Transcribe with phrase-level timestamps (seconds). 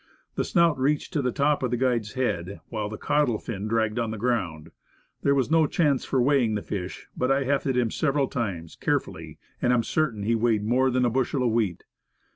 [0.33, 3.99] The snout reached to the top of the guide's head, while the caudal fin dragged
[3.99, 4.71] on the ground.
[5.21, 5.37] There J6 Woodcraft.
[5.37, 9.71] was no chance for weighing the fish, but I hefted him several times, carefully, and
[9.71, 11.83] am certain he weighed more than a bushel of wheat.